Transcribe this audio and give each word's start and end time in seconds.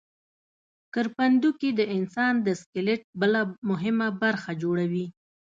کرپندوکي 0.93 1.69
د 1.79 1.81
انسان 1.95 2.33
د 2.47 2.47
سکلیټ 2.61 3.01
بله 3.21 3.39
مهمه 3.69 4.07
برخه 4.21 4.51
جوړوي. 4.63 5.05